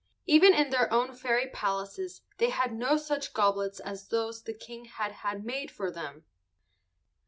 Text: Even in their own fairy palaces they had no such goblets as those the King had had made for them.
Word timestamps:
Even 0.25 0.55
in 0.55 0.71
their 0.71 0.91
own 0.91 1.13
fairy 1.13 1.45
palaces 1.47 2.21
they 2.39 2.49
had 2.49 2.73
no 2.73 2.97
such 2.97 3.35
goblets 3.35 3.79
as 3.79 4.07
those 4.07 4.41
the 4.41 4.51
King 4.51 4.85
had 4.85 5.11
had 5.11 5.45
made 5.45 5.69
for 5.69 5.91
them. 5.91 6.25